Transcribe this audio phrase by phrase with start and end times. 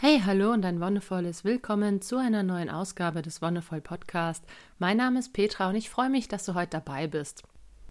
[0.00, 4.44] Hey, hallo und ein wundervolles Willkommen zu einer neuen Ausgabe des Wonderful Podcast.
[4.78, 7.42] Mein Name ist Petra und ich freue mich, dass du heute dabei bist.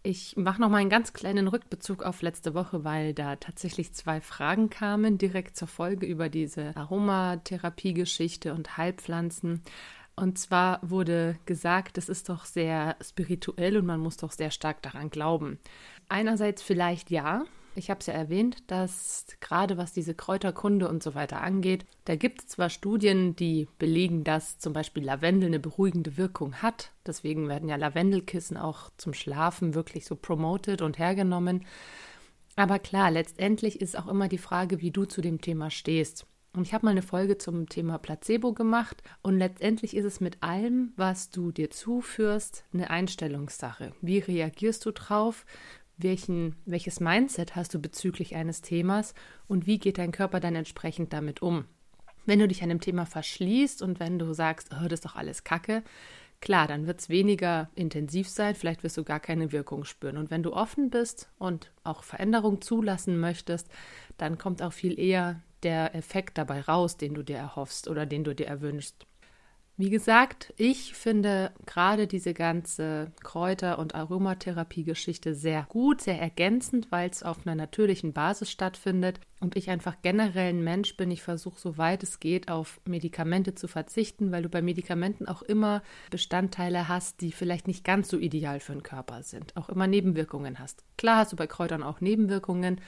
[0.04, 4.22] Ich mache noch mal einen ganz kleinen Rückbezug auf letzte Woche, weil da tatsächlich zwei
[4.22, 9.62] Fragen kamen direkt zur Folge über diese Aromatherapie-Geschichte und Heilpflanzen.
[10.16, 14.82] Und zwar wurde gesagt, es ist doch sehr spirituell und man muss doch sehr stark
[14.82, 15.60] daran glauben.
[16.08, 17.44] Einerseits vielleicht ja,
[17.78, 22.16] ich habe es ja erwähnt, dass gerade was diese Kräuterkunde und so weiter angeht, da
[22.16, 26.92] gibt es zwar Studien, die belegen, dass zum Beispiel Lavendel eine beruhigende Wirkung hat.
[27.06, 31.66] Deswegen werden ja Lavendelkissen auch zum Schlafen wirklich so promoted und hergenommen.
[32.56, 36.26] Aber klar, letztendlich ist auch immer die Frage, wie du zu dem Thema stehst.
[36.54, 40.42] Und ich habe mal eine Folge zum Thema Placebo gemacht und letztendlich ist es mit
[40.42, 43.94] allem, was du dir zuführst, eine Einstellungssache.
[44.02, 45.46] Wie reagierst du drauf?
[45.98, 49.14] Welchen, welches Mindset hast du bezüglich eines Themas
[49.48, 51.66] und wie geht dein Körper dann entsprechend damit um.
[52.26, 55.44] Wenn du dich einem Thema verschließt und wenn du sagst, oh, das ist doch alles
[55.44, 55.84] Kacke,
[56.42, 60.18] klar, dann wird es weniger intensiv sein, vielleicht wirst du gar keine Wirkung spüren.
[60.18, 63.70] Und wenn du offen bist und auch Veränderung zulassen möchtest,
[64.18, 68.24] dann kommt auch viel eher der Effekt dabei raus, den du dir erhoffst oder den
[68.24, 69.06] du dir erwünschst.
[69.80, 77.12] Wie gesagt, ich finde gerade diese ganze Kräuter- und Aromatherapie-Geschichte sehr gut, sehr ergänzend, weil
[77.12, 81.12] es auf einer natürlichen Basis stattfindet und ich einfach generell ein Mensch bin.
[81.12, 85.84] Ich versuche, soweit es geht, auf Medikamente zu verzichten, weil du bei Medikamenten auch immer
[86.10, 90.58] Bestandteile hast, die vielleicht nicht ganz so ideal für den Körper sind, auch immer Nebenwirkungen
[90.58, 90.86] hast.
[90.98, 92.82] Klar hast du bei Kräutern auch Nebenwirkungen,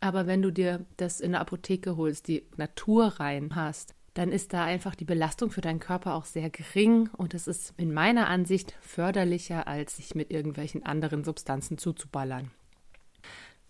[0.00, 4.52] aber wenn du dir das in der Apotheke holst, die Natur rein hast, dann ist
[4.52, 8.28] da einfach die Belastung für deinen Körper auch sehr gering und es ist in meiner
[8.28, 12.50] Ansicht förderlicher, als sich mit irgendwelchen anderen Substanzen zuzuballern.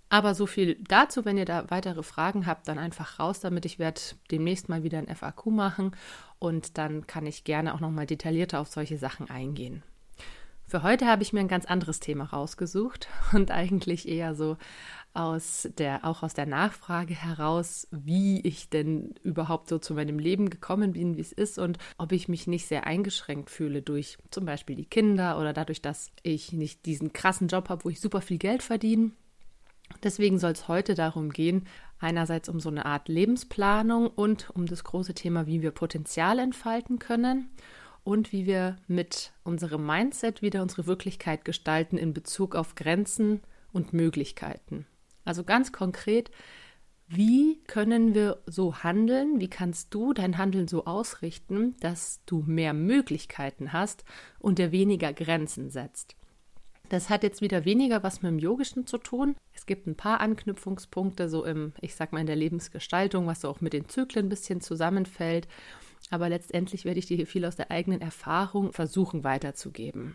[0.09, 3.65] Aber so viel dazu, wenn ihr da weitere Fragen habt, dann einfach raus damit.
[3.65, 5.97] Ich werde demnächst mal wieder ein FAQ machen
[6.39, 9.83] und dann kann ich gerne auch noch mal detaillierter auf solche Sachen eingehen.
[10.73, 14.57] Für heute habe ich mir ein ganz anderes Thema rausgesucht und eigentlich eher so
[15.13, 20.49] aus der, auch aus der Nachfrage heraus, wie ich denn überhaupt so zu meinem Leben
[20.49, 24.47] gekommen bin, wie es ist und ob ich mich nicht sehr eingeschränkt fühle durch zum
[24.47, 28.23] Beispiel die Kinder oder dadurch, dass ich nicht diesen krassen Job habe, wo ich super
[28.23, 29.11] viel Geld verdiene.
[30.03, 31.67] Deswegen soll es heute darum gehen,
[31.99, 36.99] einerseits um so eine Art Lebensplanung und um das große Thema, wie wir Potenzial entfalten
[36.99, 37.51] können
[38.05, 43.41] und wie wir mit unserem Mindset wieder unsere Wirklichkeit gestalten in Bezug auf Grenzen
[43.73, 44.87] und Möglichkeiten.
[45.25, 46.31] Also ganz konkret,
[47.09, 49.39] wie können wir so handeln?
[49.39, 54.05] Wie kannst du dein Handeln so ausrichten, dass du mehr Möglichkeiten hast
[54.39, 56.17] und dir weniger Grenzen setzt?
[56.89, 59.35] Das hat jetzt wieder weniger was mit dem Yogischen zu tun.
[59.55, 63.49] Es gibt ein paar Anknüpfungspunkte, so im, ich sag mal, in der Lebensgestaltung, was so
[63.49, 65.49] auch mit den Zyklen ein bisschen zusammenfällt.
[66.13, 70.15] Aber letztendlich werde ich dir hier viel aus der eigenen Erfahrung versuchen weiterzugeben.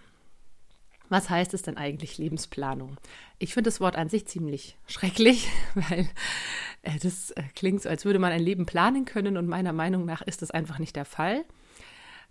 [1.10, 2.98] Was heißt es denn eigentlich Lebensplanung?
[3.40, 6.08] Ich finde das Wort an sich ziemlich schrecklich, weil
[6.84, 10.06] äh, das äh, klingt so, als würde man ein Leben planen können und meiner Meinung
[10.06, 11.44] nach ist das einfach nicht der Fall.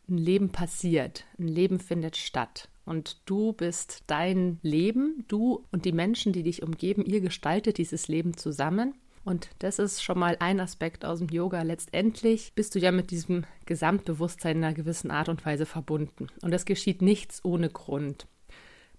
[0.09, 5.93] Ein Leben passiert, ein Leben findet statt und du bist dein Leben, du und die
[5.93, 8.95] Menschen, die dich umgeben, ihr gestaltet dieses Leben zusammen.
[9.27, 11.63] Und das ist schon mal ein Aspekt aus dem Yoga.
[11.63, 16.29] Letztendlich bist du ja mit diesem Gesamtbewusstsein in einer gewissen Art und Weise verbunden.
[16.43, 18.29] Und das geschieht nichts ohne Grund.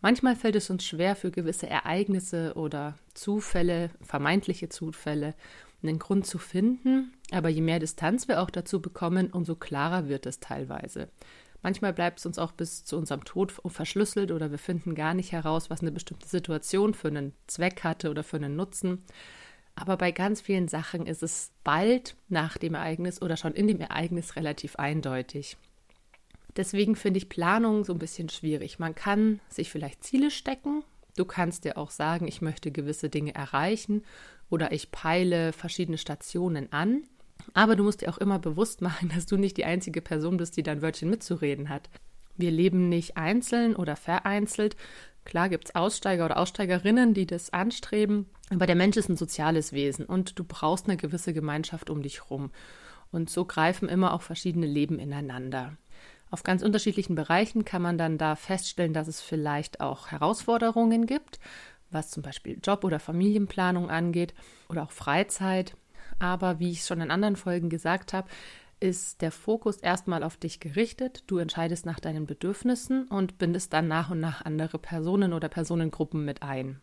[0.01, 5.33] Manchmal fällt es uns schwer, für gewisse Ereignisse oder Zufälle, vermeintliche Zufälle,
[5.81, 10.25] einen Grund zu finden, aber je mehr Distanz wir auch dazu bekommen, umso klarer wird
[10.25, 11.07] es teilweise.
[11.63, 15.31] Manchmal bleibt es uns auch bis zu unserem Tod verschlüsselt oder wir finden gar nicht
[15.31, 19.05] heraus, was eine bestimmte Situation für einen Zweck hatte oder für einen Nutzen.
[19.79, 23.79] Aber bei ganz vielen Sachen ist es bald nach dem Ereignis oder schon in dem
[23.79, 25.55] Ereignis relativ eindeutig.
[26.55, 28.79] Deswegen finde ich Planung so ein bisschen schwierig.
[28.79, 30.83] Man kann sich vielleicht Ziele stecken.
[31.15, 34.03] Du kannst dir auch sagen, ich möchte gewisse Dinge erreichen
[34.49, 37.03] oder ich peile verschiedene Stationen an.
[37.53, 40.57] Aber du musst dir auch immer bewusst machen, dass du nicht die einzige Person bist,
[40.57, 41.87] die dein Wörtchen mitzureden hat.
[42.35, 44.75] Wir leben nicht einzeln oder vereinzelt.
[45.27, 49.73] Klar gibt es Aussteiger oder Aussteigerinnen, die das anstreben, aber der Mensch ist ein soziales
[49.73, 52.49] Wesen und du brauchst eine gewisse Gemeinschaft um dich rum.
[53.11, 55.75] Und so greifen immer auch verschiedene Leben ineinander.
[56.31, 61.41] Auf ganz unterschiedlichen Bereichen kann man dann da feststellen, dass es vielleicht auch Herausforderungen gibt,
[61.91, 64.33] was zum Beispiel Job- oder Familienplanung angeht
[64.69, 65.75] oder auch Freizeit.
[66.19, 68.29] Aber wie ich schon in anderen Folgen gesagt habe,
[68.79, 71.23] ist der Fokus erstmal auf dich gerichtet.
[71.27, 76.23] Du entscheidest nach deinen Bedürfnissen und bindest dann nach und nach andere Personen oder Personengruppen
[76.23, 76.81] mit ein.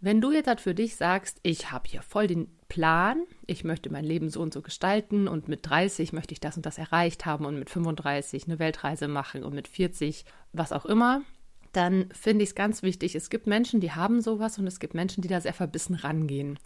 [0.00, 3.90] Wenn du jetzt halt für dich sagst, ich habe hier voll den Plan, ich möchte
[3.90, 7.24] mein Leben so und so gestalten und mit 30 möchte ich das und das erreicht
[7.24, 11.22] haben und mit 35 eine Weltreise machen und mit 40 was auch immer,
[11.72, 14.94] dann finde ich es ganz wichtig, es gibt Menschen, die haben sowas und es gibt
[14.94, 16.58] Menschen, die da sehr verbissen rangehen.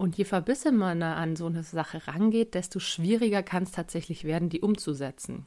[0.00, 4.48] Und je verbissener man an so eine Sache rangeht, desto schwieriger kann es tatsächlich werden,
[4.48, 5.44] die umzusetzen.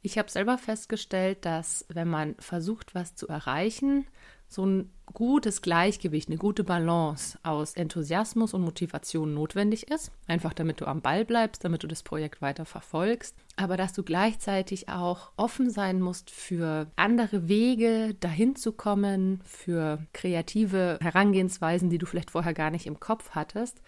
[0.00, 4.06] Ich habe selber festgestellt, dass wenn man versucht, was zu erreichen,
[4.54, 10.10] so ein gutes Gleichgewicht, eine gute Balance aus Enthusiasmus und Motivation notwendig ist.
[10.26, 13.36] Einfach damit du am Ball bleibst, damit du das Projekt weiter verfolgst.
[13.56, 19.98] Aber dass du gleichzeitig auch offen sein musst für andere Wege, dahin zu kommen, für
[20.12, 23.80] kreative Herangehensweisen, die du vielleicht vorher gar nicht im Kopf hattest.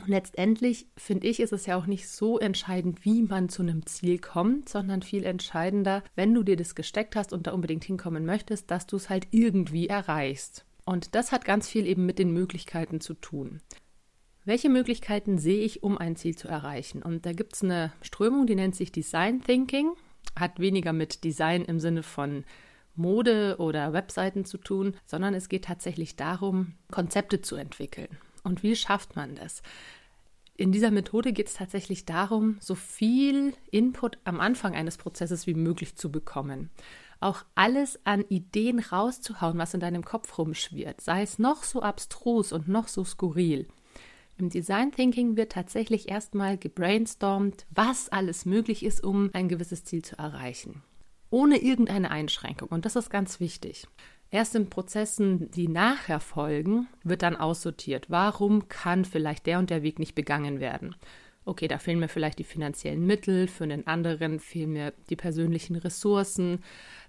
[0.00, 3.84] Und letztendlich finde ich, ist es ja auch nicht so entscheidend, wie man zu einem
[3.86, 8.24] Ziel kommt, sondern viel entscheidender, wenn du dir das gesteckt hast und da unbedingt hinkommen
[8.24, 10.64] möchtest, dass du es halt irgendwie erreichst.
[10.84, 13.60] Und das hat ganz viel eben mit den Möglichkeiten zu tun.
[14.44, 17.02] Welche Möglichkeiten sehe ich, um ein Ziel zu erreichen?
[17.02, 19.92] Und da gibt es eine Strömung, die nennt sich Design Thinking,
[20.34, 22.44] hat weniger mit Design im Sinne von
[22.94, 28.08] Mode oder Webseiten zu tun, sondern es geht tatsächlich darum, Konzepte zu entwickeln.
[28.40, 29.62] Und wie schafft man das?
[30.56, 35.54] In dieser Methode geht es tatsächlich darum, so viel Input am Anfang eines Prozesses wie
[35.54, 36.70] möglich zu bekommen.
[37.20, 42.52] Auch alles an Ideen rauszuhauen, was in deinem Kopf rumschwirrt, sei es noch so abstrus
[42.52, 43.68] und noch so skurril.
[44.36, 50.02] Im Design Thinking wird tatsächlich erstmal gebrainstormt, was alles möglich ist, um ein gewisses Ziel
[50.02, 50.82] zu erreichen.
[51.30, 52.68] Ohne irgendeine Einschränkung.
[52.68, 53.86] Und das ist ganz wichtig.
[54.30, 58.10] Erst in Prozessen, die nachher folgen, wird dann aussortiert.
[58.10, 60.94] Warum kann vielleicht der und der Weg nicht begangen werden?
[61.46, 65.76] Okay, da fehlen mir vielleicht die finanziellen Mittel, für einen anderen fehlen mir die persönlichen
[65.76, 66.62] Ressourcen.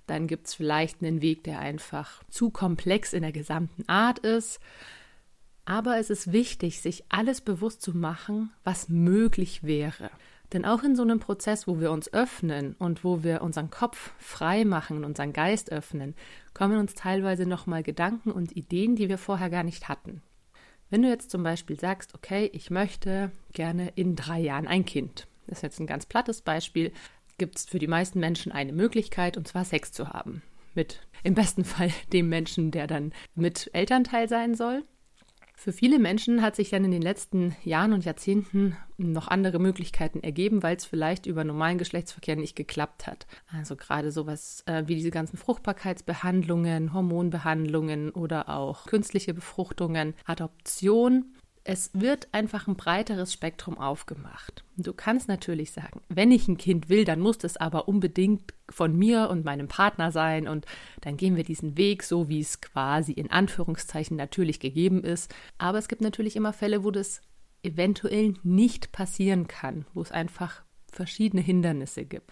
[0.08, 4.62] Dann gibt es vielleicht einen Weg, der einfach zu komplex in der gesamten Art ist.
[5.66, 10.10] Aber es ist wichtig, sich alles bewusst zu machen, was möglich wäre.
[10.54, 14.14] Denn auch in so einem Prozess, wo wir uns öffnen und wo wir unseren Kopf
[14.18, 16.16] frei machen und unseren Geist öffnen,
[16.54, 20.24] kommen uns teilweise nochmal Gedanken und Ideen, die wir vorher gar nicht hatten.
[20.90, 25.28] Wenn du jetzt zum Beispiel sagst, okay, ich möchte gerne in drei Jahren ein Kind,
[25.46, 26.92] das ist jetzt ein ganz plattes Beispiel,
[27.38, 30.42] gibt es für die meisten Menschen eine Möglichkeit, und zwar Sex zu haben.
[30.74, 34.84] Mit im besten Fall dem Menschen, der dann mit Elternteil sein soll.
[35.60, 40.22] Für viele Menschen hat sich dann in den letzten Jahren und Jahrzehnten noch andere Möglichkeiten
[40.22, 43.28] ergeben, weil es vielleicht über normalen Geschlechtsverkehr nicht geklappt hat.
[43.52, 51.26] Also gerade sowas äh, wie diese ganzen Fruchtbarkeitsbehandlungen, Hormonbehandlungen oder auch künstliche Befruchtungen, Adoption
[51.64, 54.64] es wird einfach ein breiteres Spektrum aufgemacht.
[54.78, 58.96] Du kannst natürlich sagen, wenn ich ein Kind will, dann muss das aber unbedingt von
[58.98, 60.66] mir und meinem Partner sein und
[61.02, 65.34] dann gehen wir diesen Weg, so wie es quasi in Anführungszeichen natürlich gegeben ist.
[65.58, 67.22] Aber es gibt natürlich immer Fälle, wo das
[67.64, 72.32] eventuell nicht passieren kann, wo es einfach verschiedene Hindernisse gibt.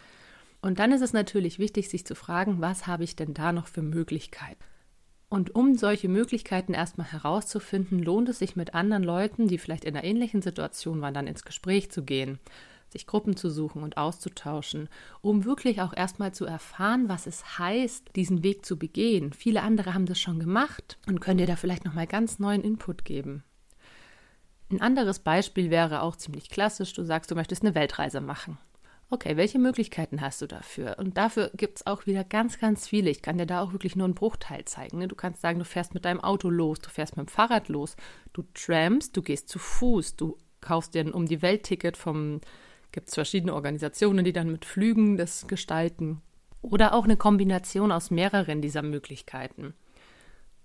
[0.61, 3.67] Und dann ist es natürlich wichtig, sich zu fragen, was habe ich denn da noch
[3.67, 4.63] für Möglichkeiten?
[5.29, 9.95] Und um solche Möglichkeiten erstmal herauszufinden, lohnt es sich mit anderen Leuten, die vielleicht in
[9.95, 12.39] einer ähnlichen Situation waren, dann ins Gespräch zu gehen,
[12.89, 14.87] sich Gruppen zu suchen und auszutauschen,
[15.21, 19.33] um wirklich auch erstmal zu erfahren, was es heißt, diesen Weg zu begehen.
[19.33, 23.03] Viele andere haben das schon gemacht und können dir da vielleicht nochmal ganz neuen Input
[23.03, 23.43] geben.
[24.69, 26.93] Ein anderes Beispiel wäre auch ziemlich klassisch.
[26.93, 28.57] Du sagst, du möchtest eine Weltreise machen.
[29.09, 30.97] Okay, welche Möglichkeiten hast du dafür?
[30.99, 33.09] Und dafür gibt es auch wieder ganz, ganz viele.
[33.09, 34.97] Ich kann dir da auch wirklich nur einen Bruchteil zeigen.
[34.97, 35.07] Ne?
[35.07, 37.95] Du kannst sagen, du fährst mit deinem Auto los, du fährst mit dem Fahrrad los,
[38.33, 42.41] du trampst, du gehst zu Fuß, du kaufst dir ein um die Welt-Ticket vom,
[42.91, 46.21] gibt es verschiedene Organisationen, die dann mit Flügen das gestalten.
[46.61, 49.73] Oder auch eine Kombination aus mehreren dieser Möglichkeiten.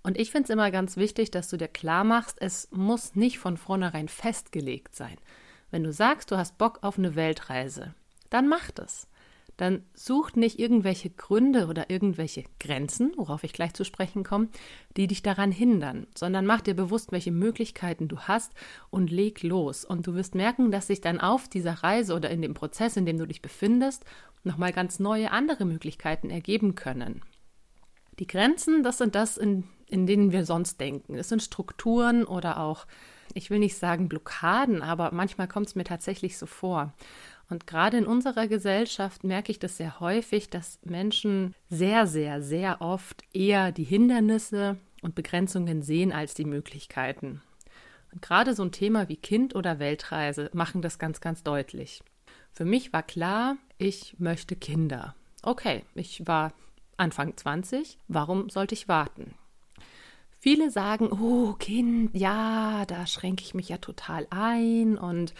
[0.03, 3.39] Und ich finde es immer ganz wichtig, dass du dir klar machst, es muss nicht
[3.39, 5.17] von vornherein festgelegt sein.
[5.71, 7.95] Wenn du sagst, du hast Bock auf eine Weltreise,
[8.33, 9.09] dann macht es.
[9.59, 14.49] Dann sucht nicht irgendwelche Gründe oder irgendwelche Grenzen, worauf ich gleich zu sprechen komme,
[14.97, 18.53] die dich daran hindern, sondern mach dir bewusst, welche Möglichkeiten du hast
[18.91, 19.85] und leg los.
[19.85, 23.05] Und du wirst merken, dass sich dann auf dieser Reise oder in dem Prozess, in
[23.05, 24.05] dem du dich befindest,
[24.43, 27.23] nochmal ganz neue andere Möglichkeiten ergeben können.
[28.19, 31.15] Die Grenzen, das sind das, in, in denen wir sonst denken.
[31.15, 32.87] Es sind Strukturen oder auch,
[33.35, 36.93] ich will nicht sagen Blockaden, aber manchmal kommt es mir tatsächlich so vor.
[37.49, 42.81] Und gerade in unserer Gesellschaft merke ich das sehr häufig, dass Menschen sehr, sehr, sehr
[42.81, 47.43] oft eher die Hindernisse und Begrenzungen sehen als die Möglichkeiten.
[48.13, 52.03] Und gerade so ein Thema wie Kind oder Weltreise machen das ganz, ganz deutlich.
[52.53, 55.15] Für mich war klar, ich möchte Kinder.
[55.43, 56.53] Okay, ich war
[56.97, 59.35] Anfang 20, warum sollte ich warten?
[60.45, 65.35] Viele sagen, oh Kind, ja, da schränke ich mich ja total ein und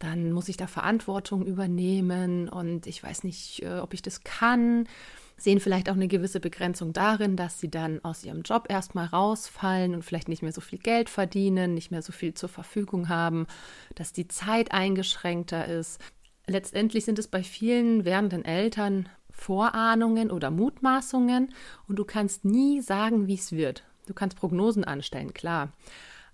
[0.00, 4.88] dann muss ich da Verantwortung übernehmen und ich weiß nicht, äh, ob ich das kann.
[5.36, 9.94] Sehen vielleicht auch eine gewisse Begrenzung darin, dass sie dann aus ihrem Job erstmal rausfallen
[9.94, 13.46] und vielleicht nicht mehr so viel Geld verdienen, nicht mehr so viel zur Verfügung haben,
[13.94, 16.00] dass die Zeit eingeschränkter ist.
[16.48, 21.54] Letztendlich sind es bei vielen werdenden Eltern Vorahnungen oder Mutmaßungen
[21.86, 23.84] und du kannst nie sagen, wie es wird.
[24.08, 25.72] Du kannst Prognosen anstellen, klar,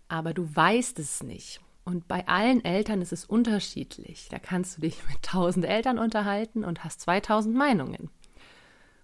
[0.08, 1.60] aber du weißt es nicht.
[1.84, 4.28] Und bei allen Eltern ist es unterschiedlich.
[4.30, 8.10] Da kannst du dich mit tausend Eltern unterhalten und hast 2000 Meinungen.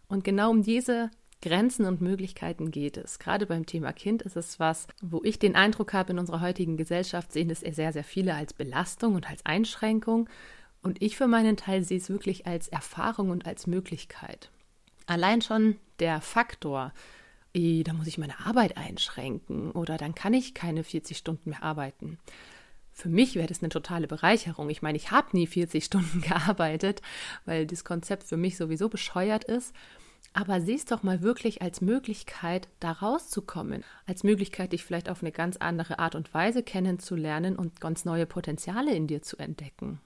[0.08, 1.10] Und genau um diese
[1.42, 3.18] Grenzen und Möglichkeiten geht es.
[3.18, 6.76] Gerade beim Thema Kind ist es was, wo ich den Eindruck habe, in unserer heutigen
[6.76, 10.28] Gesellschaft sehen es sehr, sehr viele als Belastung und als Einschränkung.
[10.82, 14.50] Und ich für meinen Teil sehe es wirklich als Erfahrung und als Möglichkeit.
[15.06, 16.92] Allein schon der Faktor,
[17.54, 22.18] da muss ich meine Arbeit einschränken oder dann kann ich keine 40 Stunden mehr arbeiten.
[22.92, 24.68] Für mich wäre das eine totale Bereicherung.
[24.68, 27.02] Ich meine, ich habe nie 40 Stunden gearbeitet,
[27.44, 29.74] weil das Konzept für mich sowieso bescheuert ist.
[30.32, 33.82] Aber sieh es doch mal wirklich als Möglichkeit, da rauszukommen.
[34.06, 38.26] Als Möglichkeit, dich vielleicht auf eine ganz andere Art und Weise kennenzulernen und ganz neue
[38.26, 40.00] Potenziale in dir zu entdecken.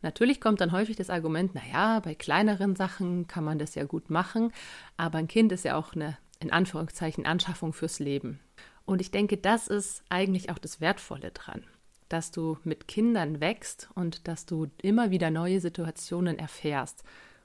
[0.00, 4.10] Natürlich kommt dann häufig das Argument, naja, bei kleineren Sachen kann man das ja gut
[4.10, 4.52] machen,
[4.96, 8.40] aber ein Kind ist ja auch eine, in Anführungszeichen, Anschaffung fürs Leben.
[8.84, 11.64] Und ich denke, das ist eigentlich auch das Wertvolle dran,
[12.08, 17.04] dass du mit Kindern wächst und dass du immer wieder neue Situationen erfährst.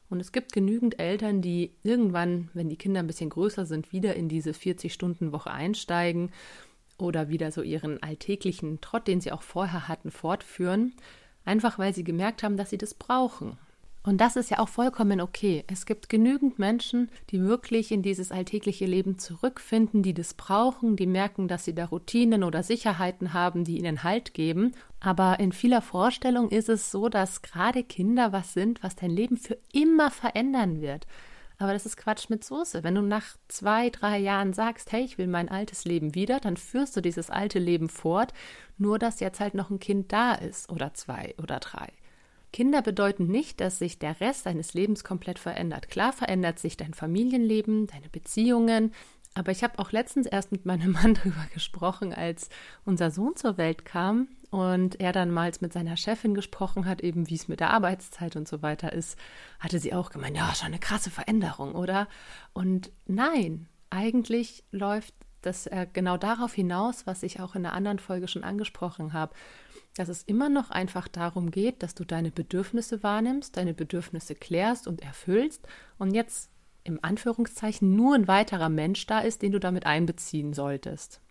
[0.10, 4.16] Und es gibt genügend Eltern, die irgendwann, wenn die Kinder ein bisschen größer sind, wieder
[4.16, 6.32] in diese 40-Stunden-Woche einsteigen
[6.98, 10.94] oder wieder so ihren alltäglichen Trott, den sie auch vorher hatten, fortführen
[11.46, 13.58] einfach weil sie gemerkt haben, dass sie das brauchen.
[14.06, 15.64] Und das ist ja auch vollkommen okay.
[15.68, 21.08] Es gibt genügend Menschen, die wirklich in dieses alltägliche Leben zurückfinden, die das brauchen, die
[21.08, 24.74] merken, dass sie da Routinen oder Sicherheiten haben, die ihnen Halt geben.
[25.00, 29.38] Aber in vieler Vorstellung ist es so, dass gerade Kinder was sind, was dein Leben
[29.38, 31.08] für immer verändern wird.
[31.58, 32.84] Aber das ist Quatsch mit Soße.
[32.84, 36.58] Wenn du nach zwei, drei Jahren sagst, hey, ich will mein altes Leben wieder, dann
[36.58, 38.34] führst du dieses alte Leben fort,
[38.78, 41.88] nur dass jetzt halt noch ein Kind da ist oder zwei oder drei.
[42.54, 45.90] Kinder bedeuten nicht, dass sich der Rest deines Lebens komplett verändert.
[45.90, 48.94] Klar verändert sich dein Familienleben, deine Beziehungen,
[49.34, 52.50] aber ich habe auch letztens erst mit meinem Mann darüber gesprochen, als
[52.86, 57.28] unser Sohn zur Welt kam und er dann mal mit seiner Chefin gesprochen hat, eben
[57.30, 59.18] wie es mit der Arbeitszeit und so weiter ist,
[59.60, 62.08] hatte sie auch gemeint, ja, schon eine krasse Veränderung, oder?
[62.54, 65.16] Und nein, eigentlich läuft
[65.46, 69.34] das äh, genau darauf hinaus, was ich auch in einer anderen Folge schon angesprochen habe,
[69.96, 74.88] dass es immer noch einfach darum geht, dass du deine Bedürfnisse wahrnimmst, deine Bedürfnisse klärst
[74.88, 75.68] und erfüllst
[76.00, 76.50] und jetzt
[76.84, 81.22] im Anführungszeichen nur ein weiterer Mensch da ist, den du damit einbeziehen solltest.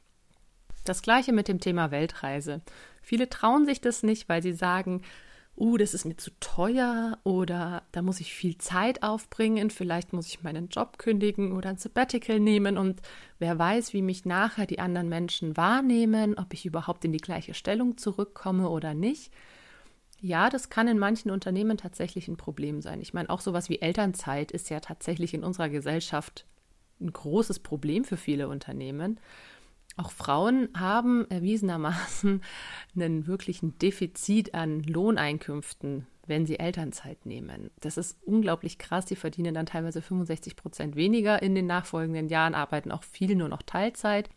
[0.84, 2.62] Das gleiche mit dem Thema Weltreise.
[3.02, 5.02] Viele trauen sich das nicht, weil sie sagen,
[5.56, 10.26] uh, das ist mir zu teuer oder da muss ich viel Zeit aufbringen, vielleicht muss
[10.26, 13.00] ich meinen Job kündigen oder ein Sabbatical nehmen und
[13.38, 17.54] wer weiß, wie mich nachher die anderen Menschen wahrnehmen, ob ich überhaupt in die gleiche
[17.54, 19.32] Stellung zurückkomme oder nicht.
[20.20, 23.00] Ja, das kann in manchen Unternehmen tatsächlich ein Problem sein.
[23.00, 26.46] Ich meine, auch sowas wie Elternzeit ist ja tatsächlich in unserer Gesellschaft
[27.00, 29.18] ein großes Problem für viele Unternehmen.
[29.96, 32.42] Auch Frauen haben erwiesenermaßen
[32.96, 37.70] einen wirklichen Defizit an Lohneinkünften, wenn sie Elternzeit nehmen.
[37.80, 39.04] Das ist unglaublich krass.
[39.04, 43.48] Die verdienen dann teilweise 65 Prozent weniger in den nachfolgenden Jahren, arbeiten auch viel nur
[43.48, 44.30] noch Teilzeit.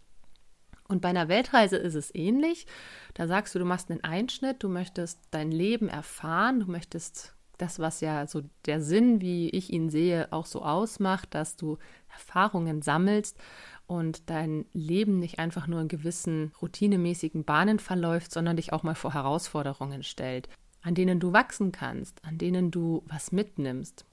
[0.88, 2.68] Und bei einer Weltreise ist es ähnlich.
[3.14, 7.80] Da sagst du, du machst einen Einschnitt, du möchtest dein Leben erfahren, du möchtest das,
[7.80, 11.78] was ja so der Sinn, wie ich ihn sehe, auch so ausmacht, dass du
[12.10, 13.38] Erfahrungen sammelst
[13.88, 18.96] und dein Leben nicht einfach nur in gewissen routinemäßigen Bahnen verläuft, sondern dich auch mal
[18.96, 20.50] vor Herausforderungen stellt,
[20.82, 24.06] an denen du wachsen kannst, an denen du was mitnimmst.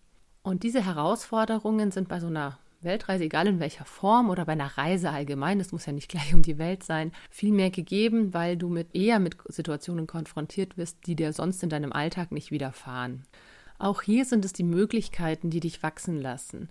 [0.43, 4.77] Und diese Herausforderungen sind bei so einer Weltreise, egal in welcher Form oder bei einer
[4.77, 8.57] Reise allgemein, das muss ja nicht gleich um die Welt sein, viel mehr gegeben, weil
[8.57, 13.25] du mit eher mit Situationen konfrontiert wirst, die dir sonst in deinem Alltag nicht widerfahren.
[13.79, 16.69] Auch hier sind es die Möglichkeiten, die dich wachsen lassen.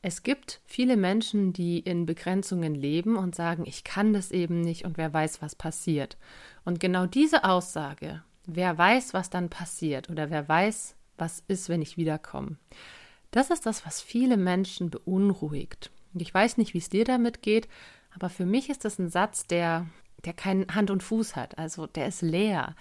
[0.00, 4.84] Es gibt viele Menschen, die in Begrenzungen leben und sagen, ich kann das eben nicht
[4.84, 6.16] und wer weiß, was passiert.
[6.64, 11.82] Und genau diese Aussage, wer weiß, was dann passiert oder wer weiß, was ist, wenn
[11.82, 12.58] ich wiederkomme,
[13.32, 15.90] das ist das, was viele Menschen beunruhigt.
[16.14, 17.68] Und ich weiß nicht, wie es dir damit geht,
[18.14, 19.86] aber für mich ist das ein Satz, der,
[20.24, 21.58] der keinen Hand und Fuß hat.
[21.58, 22.74] Also der ist leer.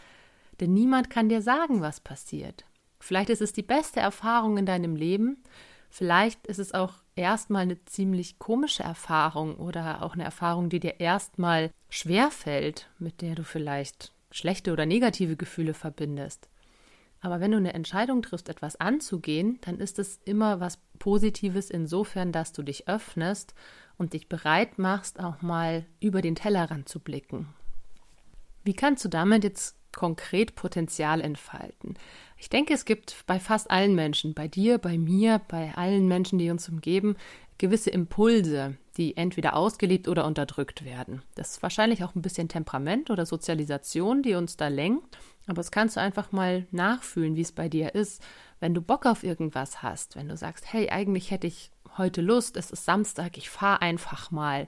[0.60, 2.66] Denn niemand kann dir sagen, was passiert.
[3.00, 5.44] Vielleicht ist es die beste Erfahrung in deinem Leben.
[5.90, 11.00] Vielleicht ist es auch erstmal eine ziemlich komische Erfahrung oder auch eine Erfahrung, die dir
[11.00, 16.50] erstmal schwer fällt, mit der du vielleicht schlechte oder negative Gefühle verbindest.
[17.22, 22.32] Aber wenn du eine Entscheidung triffst, etwas anzugehen, dann ist es immer was Positives insofern,
[22.32, 23.56] dass du dich öffnest
[23.98, 27.48] und dich bereit machst, auch mal über den Tellerrand zu blicken.
[28.64, 31.96] Wie kannst du damit jetzt konkret Potenzial entfalten?
[32.38, 36.40] Ich denke, es gibt bei fast allen Menschen, bei dir, bei mir, bei allen Menschen,
[36.40, 37.18] die uns umgeben,
[37.58, 41.24] gewisse Impulse, die entweder ausgelebt oder unterdrückt werden.
[41.36, 45.18] Das ist wahrscheinlich auch ein bisschen Temperament oder Sozialisation, die uns da lenkt.
[45.48, 48.22] Aber das kannst du einfach mal nachfühlen, wie es bei dir ist.
[48.60, 52.58] Wenn du Bock auf irgendwas hast, wenn du sagst, hey, eigentlich hätte ich heute Lust,
[52.58, 54.68] es ist Samstag, ich fahre einfach mal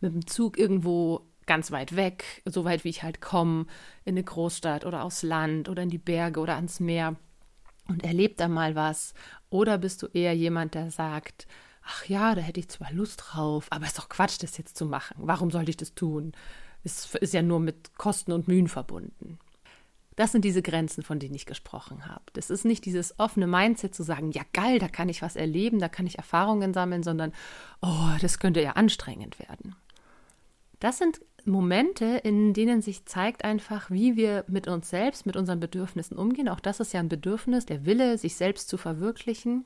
[0.00, 3.66] mit dem Zug irgendwo ganz weit weg, so weit wie ich halt komme,
[4.04, 7.16] in eine Großstadt oder aufs Land oder in die Berge oder ans Meer
[7.88, 9.14] und erlebe da mal was.
[9.48, 11.48] Oder bist du eher jemand, der sagt,
[11.82, 14.86] ach ja, da hätte ich zwar Lust drauf, aber ist doch Quatsch, das jetzt zu
[14.86, 15.16] machen.
[15.18, 16.34] Warum sollte ich das tun?
[16.84, 19.40] Es ist ja nur mit Kosten und Mühen verbunden.
[20.14, 22.22] Das sind diese Grenzen, von denen ich gesprochen habe.
[22.34, 25.80] Das ist nicht dieses offene Mindset zu sagen, ja geil, da kann ich was erleben,
[25.80, 27.32] da kann ich Erfahrungen sammeln, sondern,
[27.82, 29.74] oh, das könnte ja anstrengend werden.
[30.80, 35.60] Das sind Momente, in denen sich zeigt einfach, wie wir mit uns selbst, mit unseren
[35.60, 36.48] Bedürfnissen umgehen.
[36.48, 39.64] Auch das ist ja ein Bedürfnis, der Wille, sich selbst zu verwirklichen.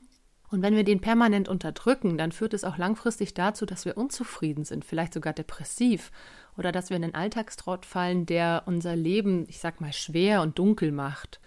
[0.49, 4.63] Und wenn wir den permanent unterdrücken, dann führt es auch langfristig dazu, dass wir unzufrieden
[4.63, 6.11] sind, vielleicht sogar depressiv
[6.57, 10.57] oder dass wir in einen Alltagstrott fallen, der unser Leben, ich sag mal, schwer und
[10.59, 11.39] dunkel macht.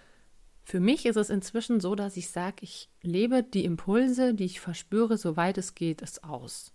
[0.63, 4.59] Für mich ist es inzwischen so, dass ich sage, ich lebe die Impulse, die ich
[4.59, 6.73] verspüre, soweit es geht, es aus.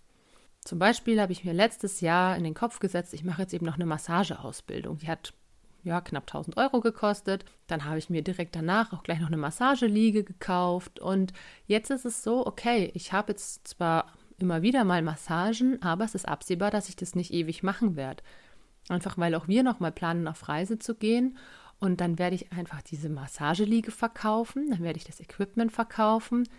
[0.65, 3.67] Zum Beispiel habe ich mir letztes Jahr in den Kopf gesetzt, ich mache jetzt eben
[3.67, 4.97] noch eine Massageausbildung.
[4.97, 5.33] Die hat
[5.83, 7.45] ja knapp 1000 Euro gekostet.
[7.67, 10.99] Dann habe ich mir direkt danach auch gleich noch eine Massageliege gekauft.
[10.99, 11.33] Und
[11.67, 16.15] jetzt ist es so, okay, ich habe jetzt zwar immer wieder mal Massagen, aber es
[16.15, 18.23] ist absehbar, dass ich das nicht ewig machen werde.
[18.89, 21.37] Einfach weil auch wir noch mal planen, auf Reise zu gehen.
[21.79, 26.49] Und dann werde ich einfach diese Massageliege verkaufen, dann werde ich das Equipment verkaufen.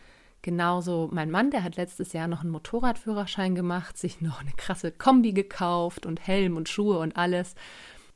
[0.42, 4.92] Genauso mein Mann, der hat letztes Jahr noch einen Motorradführerschein gemacht, sich noch eine krasse
[4.92, 7.54] Kombi gekauft und Helm und Schuhe und alles.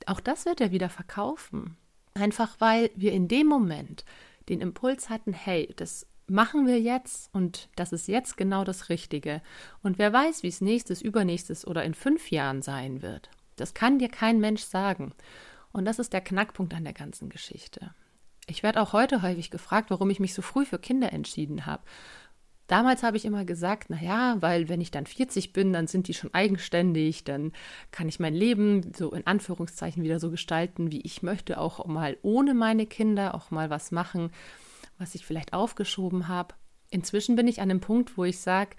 [0.07, 1.77] Auch das wird er wieder verkaufen.
[2.14, 4.05] Einfach weil wir in dem Moment
[4.49, 9.42] den Impuls hatten, hey, das machen wir jetzt und das ist jetzt genau das Richtige.
[9.83, 13.31] Und wer weiß, wie es nächstes, übernächstes oder in fünf Jahren sein wird.
[13.57, 15.12] Das kann dir kein Mensch sagen.
[15.73, 17.94] Und das ist der Knackpunkt an der ganzen Geschichte.
[18.51, 21.85] Ich werde auch heute häufig gefragt, warum ich mich so früh für Kinder entschieden habe.
[22.67, 26.15] Damals habe ich immer gesagt, naja, weil wenn ich dann 40 bin, dann sind die
[26.15, 27.53] schon eigenständig, dann
[27.93, 32.17] kann ich mein Leben so in Anführungszeichen wieder so gestalten, wie ich möchte, auch mal
[32.23, 34.31] ohne meine Kinder, auch mal was machen,
[34.99, 36.55] was ich vielleicht aufgeschoben habe.
[36.91, 38.77] Inzwischen bin ich an dem Punkt, wo ich sage,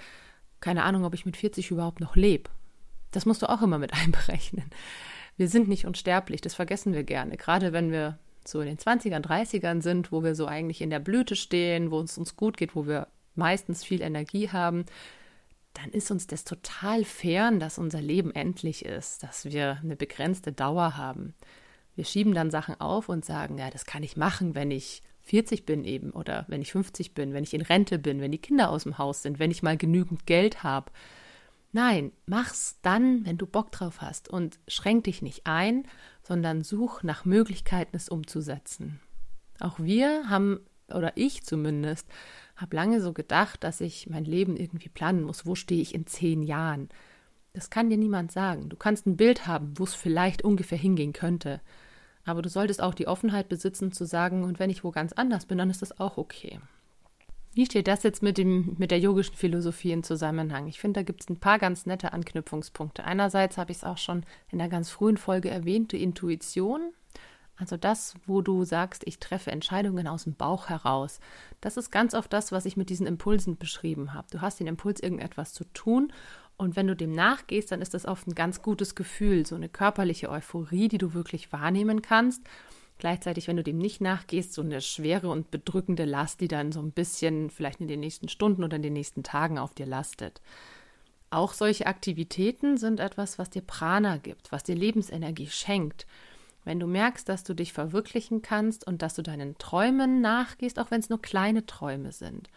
[0.60, 2.50] keine Ahnung, ob ich mit 40 überhaupt noch lebe.
[3.12, 4.70] Das musst du auch immer mit einberechnen.
[5.38, 7.38] Wir sind nicht unsterblich, das vergessen wir gerne.
[7.38, 8.20] Gerade wenn wir
[8.54, 12.17] in den 20ern, 30ern sind, wo wir so eigentlich in der Blüte stehen, wo es
[12.17, 14.86] uns gut geht, wo wir meistens viel Energie haben,
[15.73, 20.51] dann ist uns das total fern, dass unser Leben endlich ist, dass wir eine begrenzte
[20.51, 21.34] Dauer haben.
[21.95, 25.65] Wir schieben dann Sachen auf und sagen, ja, das kann ich machen, wenn ich 40
[25.65, 28.69] bin eben oder wenn ich 50 bin, wenn ich in Rente bin, wenn die Kinder
[28.69, 30.91] aus dem Haus sind, wenn ich mal genügend Geld habe.
[31.74, 35.84] Nein, mach's dann, wenn du Bock drauf hast und schränk dich nicht ein,
[36.22, 39.00] sondern such nach Möglichkeiten, es umzusetzen.
[39.60, 42.08] Auch wir haben, oder ich zumindest,
[42.58, 45.46] habe lange so gedacht, dass ich mein Leben irgendwie planen muss.
[45.46, 46.90] Wo stehe ich in zehn Jahren?
[47.54, 48.70] Das kann dir niemand sagen.
[48.70, 51.62] Du kannst ein Bild haben, wo es vielleicht ungefähr hingehen könnte.
[52.24, 55.46] Aber du solltest auch die Offenheit besitzen, zu sagen, und wenn ich wo ganz anders
[55.46, 56.60] bin, dann ist das auch okay.
[57.54, 60.68] Wie steht das jetzt mit, dem, mit der yogischen Philosophie in Zusammenhang?
[60.68, 63.04] Ich finde, da gibt es ein paar ganz nette Anknüpfungspunkte.
[63.04, 66.94] Einerseits habe ich es auch schon in der ganz frühen Folge erwähnt, die Intuition.
[67.58, 71.20] Also das, wo du sagst, ich treffe Entscheidungen aus dem Bauch heraus.
[71.60, 74.28] Das ist ganz oft das, was ich mit diesen Impulsen beschrieben habe.
[74.32, 76.12] Du hast den Impuls, irgendetwas zu tun
[76.62, 79.68] und wenn du dem nachgehst, dann ist das oft ein ganz gutes Gefühl, so eine
[79.68, 82.44] körperliche Euphorie, die du wirklich wahrnehmen kannst.
[83.02, 86.80] Gleichzeitig, wenn du dem nicht nachgehst, so eine schwere und bedrückende Last, die dann so
[86.80, 90.40] ein bisschen vielleicht in den nächsten Stunden oder in den nächsten Tagen auf dir lastet.
[91.32, 96.06] Auch solche Aktivitäten sind etwas, was dir Prana gibt, was dir Lebensenergie schenkt.
[96.64, 100.92] Wenn du merkst, dass du dich verwirklichen kannst und dass du deinen Träumen nachgehst, auch
[100.92, 102.50] wenn es nur kleine Träume sind,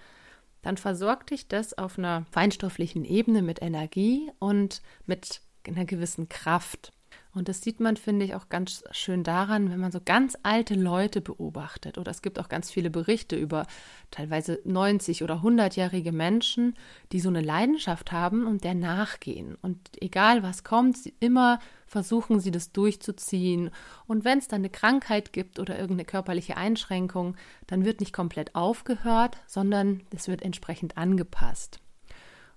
[0.60, 6.92] dann versorgt dich das auf einer feinstofflichen Ebene mit Energie und mit einer gewissen Kraft.
[7.34, 10.74] Und das sieht man, finde ich, auch ganz schön daran, wenn man so ganz alte
[10.74, 11.98] Leute beobachtet.
[11.98, 13.66] Oder es gibt auch ganz viele Berichte über
[14.12, 16.76] teilweise 90 oder 100-jährige Menschen,
[17.10, 19.56] die so eine Leidenschaft haben und der nachgehen.
[19.60, 23.70] Und egal was kommt, immer versuchen sie das durchzuziehen.
[24.06, 28.54] Und wenn es dann eine Krankheit gibt oder irgendeine körperliche Einschränkung, dann wird nicht komplett
[28.54, 31.80] aufgehört, sondern es wird entsprechend angepasst.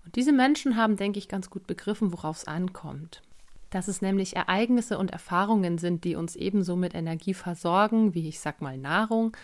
[0.05, 3.21] Und diese Menschen haben, denke ich, ganz gut begriffen, worauf es ankommt
[3.69, 8.39] dass es nämlich Ereignisse und Erfahrungen sind, die uns ebenso mit Energie versorgen, wie ich
[8.39, 9.35] sag mal Nahrung,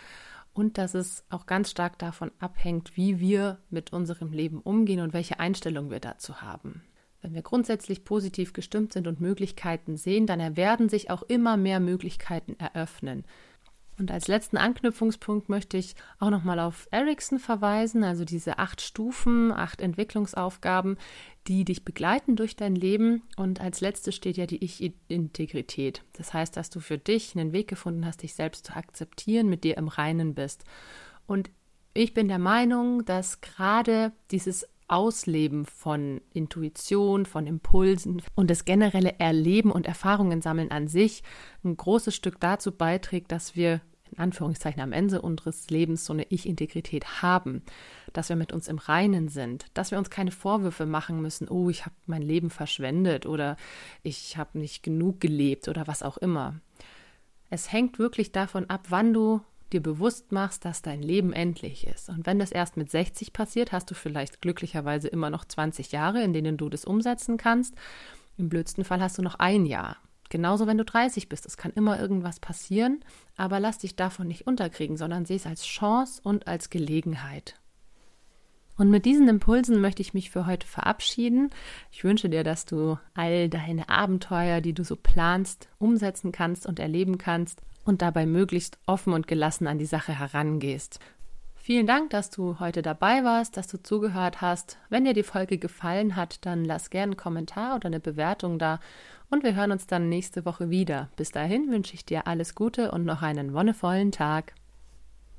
[0.54, 5.14] und dass es auch ganz stark davon abhängt, wie wir mit unserem Leben umgehen und
[5.14, 6.84] welche Einstellung wir dazu haben.
[7.22, 11.80] Wenn wir grundsätzlich positiv gestimmt sind und Möglichkeiten sehen, dann werden sich auch immer mehr
[11.80, 13.24] Möglichkeiten eröffnen.
[14.00, 19.52] Und als letzten Anknüpfungspunkt möchte ich auch nochmal auf Ericsson verweisen, also diese acht Stufen,
[19.52, 20.98] acht Entwicklungsaufgaben,
[21.48, 23.22] die dich begleiten durch dein Leben.
[23.38, 26.04] Und als letztes steht ja die Ich-Integrität.
[26.14, 29.64] Das heißt, dass du für dich einen Weg gefunden hast, dich selbst zu akzeptieren, mit
[29.64, 30.64] dir im Reinen bist.
[31.28, 31.52] Und
[31.94, 39.18] ich bin der Meinung, dass gerade dieses Ausleben von Intuition, von Impulsen und das generelle
[39.18, 41.24] Erleben und Erfahrungen sammeln an sich
[41.64, 46.28] ein großes Stück dazu beiträgt, dass wir in Anführungszeichen am Ende unseres Lebens so eine
[46.30, 47.64] Ich-Integrität haben,
[48.14, 51.72] dass wir mit uns im Reinen sind, dass wir uns keine Vorwürfe machen müssen, oh,
[51.72, 53.58] ich habe mein Leben verschwendet oder
[54.04, 56.60] ich habe nicht genug gelebt oder was auch immer.
[57.50, 59.42] Es hängt wirklich davon ab, wann du
[59.74, 62.10] dir bewusst machst, dass dein Leben endlich ist.
[62.10, 66.24] Und wenn das erst mit 60 passiert, hast du vielleicht glücklicherweise immer noch 20 Jahre,
[66.24, 67.76] in denen du das umsetzen kannst.
[68.38, 69.98] Im blödsten Fall hast du noch ein Jahr.
[70.30, 71.46] Genauso, wenn du 30 bist.
[71.46, 73.04] Es kann immer irgendwas passieren,
[73.36, 77.56] aber lass dich davon nicht unterkriegen, sondern sieh es als Chance und als Gelegenheit.
[78.76, 81.52] Und mit diesen Impulsen möchte ich mich für heute verabschieden.
[81.92, 86.80] Ich wünsche dir, dass du all deine Abenteuer, die du so planst, umsetzen kannst und
[86.80, 91.00] erleben kannst und dabei möglichst offen und gelassen an die Sache herangehst.
[91.56, 94.78] Vielen Dank, dass du heute dabei warst, dass du zugehört hast.
[94.90, 98.82] Wenn dir die Folge gefallen hat, dann lass gerne einen Kommentar oder eine Bewertung da
[99.30, 101.10] und wir hören uns dann nächste Woche wieder.
[101.16, 104.54] Bis dahin wünsche ich dir alles Gute und noch einen wonnevollen Tag.